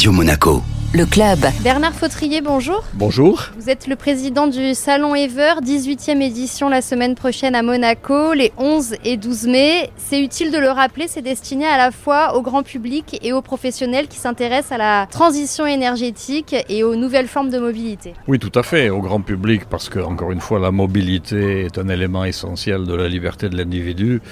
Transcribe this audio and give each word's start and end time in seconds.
Radio 0.00 0.12
Monaco. 0.12 0.62
Le 0.94 1.04
club. 1.04 1.38
Bernard 1.62 1.92
Fautrier, 1.92 2.40
bonjour. 2.40 2.82
Bonjour. 2.94 3.50
Vous 3.56 3.70
êtes 3.70 3.86
le 3.86 3.94
président 3.94 4.48
du 4.48 4.74
Salon 4.74 5.14
Ever, 5.14 5.60
18e 5.62 6.20
édition 6.20 6.68
la 6.68 6.80
semaine 6.80 7.14
prochaine 7.14 7.54
à 7.54 7.62
Monaco, 7.62 8.32
les 8.32 8.50
11 8.56 8.96
et 9.04 9.16
12 9.16 9.46
mai. 9.46 9.90
C'est 9.98 10.20
utile 10.20 10.50
de 10.50 10.58
le 10.58 10.70
rappeler, 10.70 11.06
c'est 11.06 11.22
destiné 11.22 11.66
à 11.66 11.76
la 11.76 11.90
fois 11.92 12.34
au 12.34 12.42
grand 12.42 12.62
public 12.62 13.20
et 13.22 13.32
aux 13.32 13.42
professionnels 13.42 14.08
qui 14.08 14.16
s'intéressent 14.16 14.72
à 14.72 14.78
la 14.78 15.06
transition 15.06 15.64
énergétique 15.64 16.56
et 16.68 16.82
aux 16.82 16.96
nouvelles 16.96 17.28
formes 17.28 17.50
de 17.50 17.58
mobilité. 17.58 18.14
Oui, 18.26 18.40
tout 18.40 18.58
à 18.58 18.64
fait, 18.64 18.90
au 18.90 19.00
grand 19.00 19.20
public, 19.20 19.66
parce 19.66 19.88
que, 19.88 20.00
encore 20.00 20.32
une 20.32 20.40
fois, 20.40 20.58
la 20.58 20.72
mobilité 20.72 21.66
est 21.66 21.78
un 21.78 21.88
élément 21.88 22.24
essentiel 22.24 22.84
de 22.84 22.94
la 22.94 23.06
liberté 23.06 23.48
de 23.48 23.56
l'individu 23.56 24.22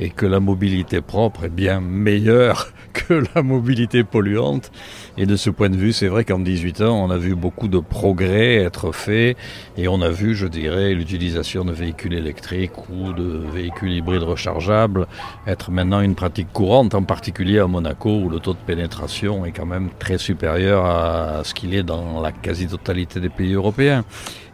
et 0.00 0.10
que 0.10 0.26
la 0.26 0.40
mobilité 0.40 1.00
propre 1.00 1.44
est 1.44 1.50
bien 1.50 1.80
meilleure 1.80 2.68
que 2.92 3.22
la 3.34 3.42
mobilité 3.42 4.04
polluante. 4.04 4.70
Et 5.18 5.26
de 5.26 5.36
ce 5.36 5.50
point 5.50 5.70
de 5.70 5.76
vue, 5.76 5.92
c'est 5.92 6.08
vrai 6.08 6.24
qu'en 6.24 6.38
18 6.38 6.82
ans, 6.82 7.04
on 7.04 7.10
a 7.10 7.18
vu 7.18 7.34
beaucoup 7.34 7.68
de 7.68 7.78
progrès 7.78 8.56
être 8.56 8.92
faits 8.92 9.36
et 9.76 9.88
on 9.88 10.00
a 10.02 10.10
vu, 10.10 10.34
je 10.34 10.46
dirais, 10.46 10.92
l'utilisation 10.94 11.64
de 11.64 11.72
véhicules 11.72 12.14
électriques 12.14 12.88
ou 12.90 13.12
de 13.12 13.42
véhicules 13.52 13.92
hybrides 13.92 14.22
rechargeables 14.22 15.06
être 15.46 15.70
maintenant 15.70 16.00
une 16.00 16.14
pratique 16.14 16.52
courante, 16.52 16.94
en 16.94 17.02
particulier 17.02 17.58
à 17.58 17.66
Monaco 17.66 18.10
où 18.10 18.28
le 18.28 18.40
taux 18.40 18.54
de 18.54 18.58
pénétration 18.66 19.46
est 19.46 19.52
quand 19.52 19.66
même 19.66 19.90
très 19.98 20.18
supérieur 20.18 20.84
à 20.84 21.42
ce 21.44 21.54
qu'il 21.54 21.74
est 21.74 21.82
dans 21.82 22.20
la 22.20 22.32
quasi-totalité 22.32 23.20
des 23.20 23.28
pays 23.28 23.54
européens. 23.54 24.04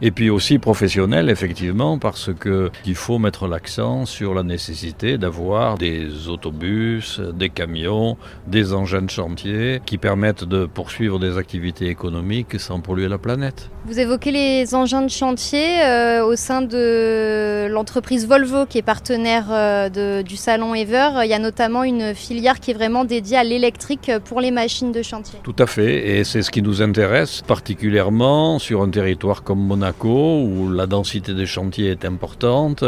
Et 0.05 0.11
puis 0.11 0.31
aussi 0.31 0.59
professionnel, 0.59 1.31
effectivement, 1.31 1.97
parce 1.97 2.35
que 2.35 2.71
il 2.85 2.97
faut 2.97 3.21
mettre 3.21 3.47
l'accent 3.47 4.05
sur 4.05 4.35
la 4.35 4.43
nécessité 4.43 5.17
d'avoir 5.17 5.32
des 5.79 6.29
autobus, 6.29 7.21
des 7.35 7.49
camions, 7.49 8.17
des 8.47 8.73
engins 8.73 9.03
de 9.03 9.11
chantier 9.11 9.81
qui 9.87 9.99
permettent 9.99 10.45
de 10.45 10.67
poursuivre 10.67 11.19
des 11.19 11.39
activités 11.39 11.87
économiques 11.89 12.59
sans 12.61 12.81
polluer 12.81 13.09
la 13.09 13.19
planète. 13.19 13.71
Vous 13.87 13.99
évoquez 13.99 14.31
les 14.31 14.75
engins 14.75 15.03
de 15.03 15.11
chantier 15.11 15.83
euh, 15.83 16.25
au 16.25 16.37
sein 16.37 16.63
de 16.63 17.67
l'entreprise 17.69 18.27
Volvo 18.29 18.67
qui 18.67 18.79
est 18.79 18.83
partenaire 18.83 19.47
euh, 19.51 19.89
de, 19.89 20.23
du 20.23 20.37
salon 20.37 20.75
Ever. 20.75 21.11
Il 21.25 21.31
y 21.31 21.35
a 21.35 21.39
notamment 21.39 21.83
une 21.83 22.15
filière 22.15 22.61
qui 22.61 22.71
est 22.71 22.75
vraiment 22.75 23.05
dédiée 23.05 23.39
à 23.39 23.45
l'électrique 23.45 24.11
pour 24.25 24.41
les 24.41 24.51
machines 24.51 24.93
de 24.93 25.03
chantier. 25.03 25.39
Tout 25.43 25.57
à 25.59 25.67
fait, 25.67 26.19
et 26.19 26.25
c'est 26.25 26.43
ce 26.43 26.51
qui 26.51 26.63
nous 26.63 26.83
intéresse 26.83 27.43
particulièrement 27.47 28.59
sur 28.59 28.83
un 28.83 28.91
territoire 28.91 29.43
comme 29.43 29.61
Monaco 29.61 30.43
où 30.43 30.71
la 30.71 30.87
densité 30.87 31.35
des 31.35 31.47
chantiers 31.47 31.91
est 31.91 32.05
importante, 32.05 32.85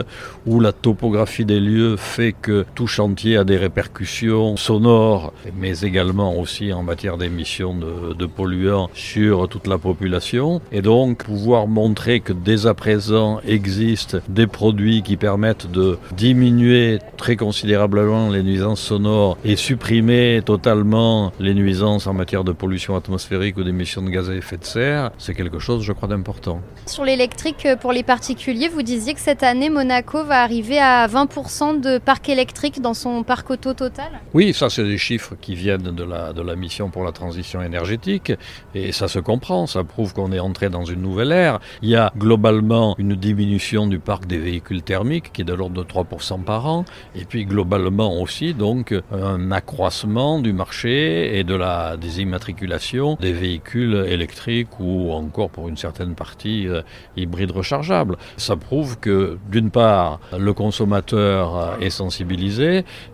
où 0.47 0.61
la 0.61 0.73
topographie 0.73 1.45
des 1.45 1.61
lieux 1.61 1.97
fait 1.97 2.34
que 2.43 2.65
tout 2.75 2.87
chantier 2.87 3.37
a 3.37 3.45
des 3.45 3.57
répercussions 3.57 4.57
sonores, 4.57 5.33
mais 5.57 5.81
également 5.81 6.39
aussi 6.39 6.73
en 6.73 6.83
matière 6.83 7.17
d'émissions 7.17 7.75
de, 7.75 8.27
polluants 8.27 8.89
sur 8.95 9.49
toute 9.49 9.67
la 9.67 9.79
population. 9.79 10.61
Et 10.73 10.83
donc 10.83 11.25
pouvoir 11.25 11.67
montrer 11.67 12.21
que 12.21 12.33
dès 12.33 12.67
à 12.67 12.75
présent 12.75 13.41
existent 13.47 14.19
des 14.29 14.47
produits 14.47 15.03
qui 15.03 15.17
permettent 15.17 15.71
de 15.71 15.99
diminuer 16.17 16.99
très 17.17 17.37
considérablement 17.37 18.31
les 18.31 18.43
nuisances 18.43 18.81
sonores 18.81 19.37
et 19.45 19.57
supprimer 19.57 20.41
totalement 20.45 21.33
les 21.39 21.55
nuisances 21.55 22.07
en 22.07 22.15
matière 22.15 22.45
de 22.45 22.53
pollution 22.53 22.97
atmosphérique 22.97 23.57
ou 23.57 23.65
d'émissions 23.65 24.03
de 24.03 24.11
gaz 24.11 24.31
à 24.31 24.35
effet 24.35 24.57
de 24.57 24.65
serre, 24.65 25.11
c'est 25.19 25.35
quelque 25.35 25.59
chose, 25.59 25.83
je 25.83 25.93
crois, 25.93 26.09
d'important. 26.09 26.61
Sur 26.87 27.05
l'électrique, 27.05 27.69
pour 27.81 27.93
les 27.93 28.03
particuliers, 28.03 28.69
vous 28.69 28.83
disiez 28.83 29.15
que 29.15 29.21
cette 29.21 29.43
année, 29.43 29.71
Monaco 29.71 30.25
va 30.25 30.43
arriver 30.43 30.79
à 30.79 31.07
20% 31.07 31.81
de 31.81 31.99
électrique 32.29 32.81
dans 32.81 32.95
son 32.95 33.23
parc 33.23 33.51
auto 33.51 33.75
total 33.75 34.21
Oui, 34.33 34.53
ça, 34.53 34.71
c'est 34.71 34.85
des 34.85 34.99
chiffres 34.99 35.35
qui 35.41 35.55
viennent 35.55 35.83
de 35.83 36.05
la, 36.05 36.33
de 36.33 36.43
la 36.43 36.57
mission 36.57 36.91
pour 36.91 37.05
la 37.05 37.13
transition 37.13 37.63
énergétique 37.63 38.33
et 38.75 38.93
ça 38.93 39.09
se 39.09 39.19
comprend, 39.19 39.67
ça 39.67 39.85
prouve 39.85 40.15
qu'on 40.15 40.33
est 40.33 40.41
entré 40.41 40.69
dans 40.71 40.85
une 40.85 41.03
nouvelle 41.03 41.33
ère. 41.33 41.61
Il 41.83 41.89
y 41.89 41.97
a 41.97 42.13
globalement 42.17 42.95
une 42.99 43.15
diminution 43.15 43.87
du 43.87 43.99
parc 43.99 44.27
des 44.27 44.39
véhicules 44.39 44.83
thermiques 44.83 45.33
qui 45.33 45.43
est 45.43 45.45
de 45.45 45.55
l'ordre 45.55 45.83
de 45.83 45.89
3% 45.89 46.43
par 46.43 46.67
an, 46.67 46.85
et 47.15 47.25
puis 47.25 47.45
globalement 47.45 48.21
aussi 48.21 48.55
donc 48.55 48.95
un 49.13 49.51
accroissement 49.51 50.41
du 50.41 50.53
marché 50.53 51.39
et 51.39 51.45
de 51.45 51.55
la 51.55 51.97
des 51.97 52.21
immatriculations 52.21 53.17
des 53.21 53.33
véhicules 53.33 54.05
électriques 54.09 54.81
ou 54.81 55.13
encore 55.13 55.51
pour 55.51 55.69
une 55.69 55.77
certaine 55.77 56.15
partie 56.15 56.69
euh, 56.69 56.83
hybrides 57.17 57.51
rechargeables. 57.51 58.17
Ça 58.37 58.57
prouve 58.57 58.99
que 58.99 59.39
d'une 59.51 59.71
part 59.71 60.21
le 60.37 60.53
consommateur 60.53 61.77
est 61.81 61.91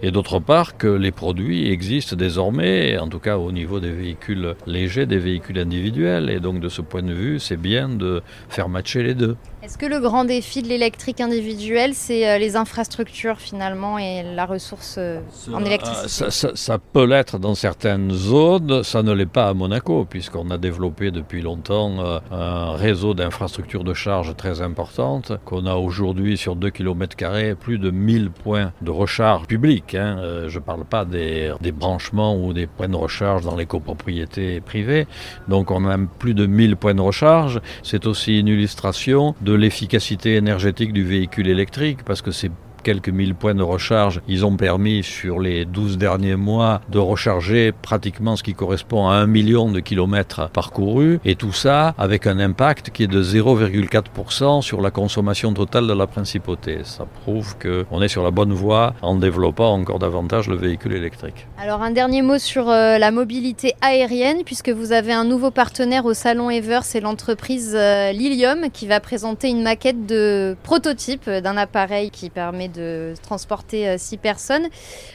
et 0.02 0.10
d'autre 0.10 0.38
part 0.38 0.76
que 0.76 0.88
les 0.88 1.10
produits 1.10 1.70
existent 1.70 2.16
désormais, 2.16 2.98
en 2.98 3.08
tout 3.08 3.18
cas 3.18 3.36
au 3.36 3.52
niveau 3.52 3.80
des 3.80 3.92
véhicules 3.92 4.54
légers, 4.66 5.06
des 5.06 5.18
véhicules 5.18 5.58
individuels, 5.58 6.30
et 6.30 6.40
donc 6.40 6.60
de 6.60 6.68
ce 6.68 6.82
point 6.82 7.02
de 7.02 7.12
vue 7.12 7.38
c'est 7.38 7.56
bien 7.56 7.88
de 7.88 8.22
faire 8.48 8.68
matcher 8.68 9.02
les 9.02 9.14
deux. 9.14 9.36
Est-ce 9.70 9.78
que 9.78 9.86
le 9.86 10.00
grand 10.00 10.24
défi 10.24 10.62
de 10.62 10.66
l'électrique 10.66 11.20
individuelle, 11.20 11.94
c'est 11.94 12.28
euh, 12.28 12.38
les 12.38 12.56
infrastructures 12.56 13.38
finalement 13.38 14.00
et 14.00 14.24
la 14.24 14.44
ressource 14.44 14.96
euh, 14.98 15.20
en 15.52 15.64
électricité 15.64 16.08
ça, 16.08 16.32
ça, 16.32 16.50
ça, 16.56 16.78
peut 16.78 17.04
l'être 17.04 17.38
dans 17.38 17.54
certaines 17.54 18.10
zones, 18.10 18.82
ça 18.82 19.04
ne 19.04 19.12
l'est 19.12 19.26
pas 19.26 19.46
à 19.48 19.54
Monaco, 19.54 20.04
puisqu'on 20.10 20.50
a 20.50 20.58
développé 20.58 21.12
depuis 21.12 21.40
longtemps 21.40 22.00
euh, 22.00 22.18
un 22.32 22.72
réseau 22.72 23.14
d'infrastructures 23.14 23.84
de 23.84 23.94
charge 23.94 24.34
très 24.36 24.60
importante, 24.60 25.34
qu'on 25.44 25.66
a 25.66 25.76
aujourd'hui 25.76 26.36
sur 26.36 26.56
2 26.56 26.70
km 26.70 27.54
plus 27.54 27.78
de 27.78 27.92
1000 27.92 28.32
points 28.32 28.72
de 28.82 28.90
recharge 28.90 29.46
publics. 29.46 29.94
Hein. 29.94 30.48
Je 30.48 30.58
ne 30.58 30.64
parle 30.64 30.84
pas 30.84 31.04
des, 31.04 31.52
des 31.60 31.70
branchements 31.70 32.36
ou 32.36 32.52
des 32.52 32.66
points 32.66 32.88
de 32.88 32.96
recharge 32.96 33.44
dans 33.44 33.54
les 33.54 33.66
copropriétés 33.66 34.60
privées. 34.60 35.06
Donc 35.46 35.70
on 35.70 35.88
a 35.88 35.96
plus 36.18 36.34
de 36.34 36.46
1000 36.46 36.74
points 36.74 36.94
de 36.94 37.00
recharge. 37.00 37.60
C'est 37.84 38.06
aussi 38.06 38.40
une 38.40 38.48
illustration 38.48 39.36
de 39.40 39.59
l'efficacité 39.60 40.34
énergétique 40.34 40.92
du 40.92 41.04
véhicule 41.04 41.46
électrique 41.48 42.02
parce 42.04 42.22
que 42.22 42.32
c'est 42.32 42.50
quelques 42.82 43.08
mille 43.08 43.34
points 43.34 43.54
de 43.54 43.62
recharge, 43.62 44.20
ils 44.28 44.44
ont 44.44 44.56
permis 44.56 45.02
sur 45.02 45.40
les 45.40 45.64
12 45.64 45.98
derniers 45.98 46.36
mois 46.36 46.80
de 46.88 46.98
recharger 46.98 47.72
pratiquement 47.72 48.36
ce 48.36 48.42
qui 48.42 48.54
correspond 48.54 49.08
à 49.08 49.14
un 49.14 49.26
million 49.26 49.70
de 49.70 49.80
kilomètres 49.80 50.50
parcourus 50.50 51.20
et 51.24 51.34
tout 51.34 51.52
ça 51.52 51.94
avec 51.98 52.26
un 52.26 52.38
impact 52.38 52.90
qui 52.90 53.04
est 53.04 53.06
de 53.06 53.22
0,4% 53.22 54.62
sur 54.62 54.80
la 54.80 54.90
consommation 54.90 55.52
totale 55.52 55.86
de 55.86 55.92
la 55.92 56.06
principauté. 56.06 56.78
Ça 56.84 57.04
prouve 57.22 57.56
qu'on 57.58 58.02
est 58.02 58.08
sur 58.08 58.22
la 58.22 58.30
bonne 58.30 58.52
voie 58.52 58.94
en 59.02 59.16
développant 59.16 59.74
encore 59.74 59.98
davantage 59.98 60.48
le 60.48 60.56
véhicule 60.56 60.94
électrique. 60.94 61.46
Alors 61.58 61.82
un 61.82 61.90
dernier 61.90 62.22
mot 62.22 62.38
sur 62.38 62.70
euh, 62.70 62.98
la 62.98 63.10
mobilité 63.10 63.74
aérienne 63.82 64.38
puisque 64.44 64.70
vous 64.70 64.92
avez 64.92 65.12
un 65.12 65.24
nouveau 65.24 65.50
partenaire 65.50 66.06
au 66.06 66.14
salon 66.14 66.50
Ever, 66.50 66.80
c'est 66.82 67.00
l'entreprise 67.00 67.74
euh, 67.76 68.12
Lilium 68.12 68.70
qui 68.72 68.86
va 68.86 69.00
présenter 69.00 69.48
une 69.48 69.62
maquette 69.62 70.06
de 70.06 70.56
prototype 70.62 71.28
d'un 71.28 71.56
appareil 71.56 72.10
qui 72.10 72.30
permet 72.30 72.68
de 72.70 73.14
transporter 73.22 73.98
6 73.98 74.16
personnes. 74.18 74.68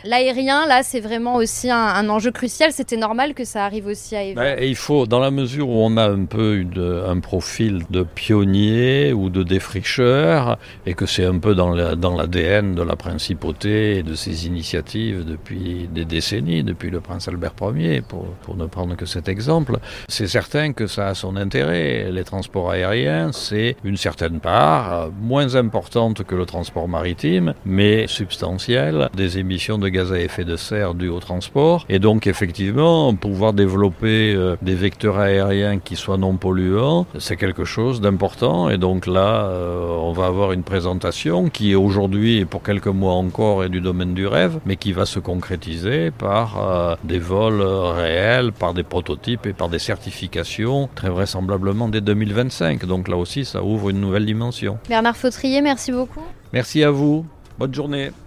L'aérien, 0.03 0.67
là, 0.67 0.83
c'est 0.83 0.99
vraiment 0.99 1.35
aussi 1.35 1.69
un, 1.69 2.07
enjeu 2.09 2.31
crucial. 2.31 2.71
C'était 2.71 2.97
normal 2.97 3.33
que 3.33 3.45
ça 3.45 3.65
arrive 3.65 3.87
aussi 3.87 4.15
à 4.15 4.23
Ever. 4.23 4.35
Ben, 4.35 4.59
il 4.61 4.75
faut, 4.75 5.05
dans 5.05 5.19
la 5.19 5.31
mesure 5.31 5.69
où 5.69 5.77
on 5.77 5.97
a 5.97 6.07
un 6.07 6.25
peu 6.25 6.65
un 7.07 7.19
profil 7.19 7.83
de 7.89 8.03
pionnier 8.03 9.13
ou 9.13 9.29
de 9.29 9.43
défricheur, 9.43 10.57
et 10.85 10.93
que 10.93 11.05
c'est 11.05 11.25
un 11.25 11.39
peu 11.39 11.55
dans 11.55 11.71
l'ADN 11.71 12.75
de 12.75 12.81
la 12.81 12.95
principauté 12.95 13.97
et 13.97 14.03
de 14.03 14.15
ses 14.15 14.47
initiatives 14.47 15.25
depuis 15.25 15.87
des 15.91 16.05
décennies, 16.05 16.63
depuis 16.63 16.89
le 16.89 16.99
prince 16.99 17.27
Albert 17.27 17.53
Ier, 17.61 18.01
pour, 18.01 18.25
pour 18.43 18.55
ne 18.55 18.65
prendre 18.65 18.95
que 18.95 19.05
cet 19.05 19.27
exemple, 19.27 19.79
c'est 20.07 20.27
certain 20.27 20.73
que 20.73 20.87
ça 20.87 21.07
a 21.07 21.13
son 21.13 21.35
intérêt. 21.35 22.11
Les 22.11 22.23
transports 22.23 22.71
aériens, 22.71 23.31
c'est 23.31 23.75
une 23.83 23.97
certaine 23.97 24.39
part, 24.39 25.09
moins 25.19 25.55
importante 25.55 26.23
que 26.23 26.35
le 26.35 26.45
transport 26.45 26.87
maritime, 26.87 27.44
mais 27.65 28.07
substantielle 28.07 29.09
des 29.15 29.37
émissions 29.37 29.77
de 29.77 29.89
gaz 29.89 30.11
à 30.11 30.19
effet 30.19 30.45
de 30.45 30.55
serre 30.55 30.93
dues 30.93 31.09
au 31.09 31.19
transport. 31.19 31.85
Et 31.89 31.99
donc, 31.99 32.27
effectivement, 32.27 33.13
pouvoir 33.15 33.53
développer 33.53 34.33
euh, 34.35 34.55
des 34.61 34.75
vecteurs 34.75 35.19
aériens 35.19 35.79
qui 35.79 35.95
soient 35.95 36.17
non 36.17 36.37
polluants, 36.37 37.05
c'est 37.19 37.37
quelque 37.37 37.65
chose 37.65 38.01
d'important. 38.01 38.69
Et 38.69 38.77
donc 38.77 39.07
là, 39.07 39.45
euh, 39.45 39.87
on 39.89 40.11
va 40.11 40.25
avoir 40.25 40.51
une 40.51 40.63
présentation 40.63 41.49
qui 41.49 41.75
aujourd'hui, 41.75 42.37
et 42.39 42.45
pour 42.45 42.63
quelques 42.63 42.87
mois 42.87 43.13
encore, 43.13 43.63
est 43.63 43.69
du 43.69 43.81
domaine 43.81 44.13
du 44.13 44.27
rêve, 44.27 44.59
mais 44.65 44.75
qui 44.75 44.93
va 44.93 45.05
se 45.05 45.19
concrétiser 45.19 46.11
par 46.11 46.61
euh, 46.61 46.95
des 47.03 47.19
vols 47.19 47.61
réels, 47.61 48.51
par 48.51 48.73
des 48.73 48.83
prototypes 48.83 49.45
et 49.45 49.53
par 49.53 49.69
des 49.69 49.79
certifications, 49.79 50.89
très 50.95 51.09
vraisemblablement 51.09 51.87
dès 51.89 52.01
2025. 52.01 52.85
Donc 52.85 53.07
là 53.07 53.17
aussi, 53.17 53.45
ça 53.45 53.63
ouvre 53.63 53.89
une 53.89 53.99
nouvelle 53.99 54.25
dimension. 54.25 54.77
Bernard 54.87 55.17
Fautrier, 55.17 55.61
merci 55.61 55.91
beaucoup. 55.91 56.23
Merci 56.53 56.83
à 56.83 56.91
vous. 56.91 57.25
Bonne 57.57 57.73
journée. 57.73 58.15